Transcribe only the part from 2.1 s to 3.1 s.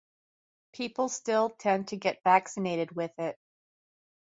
vaccinated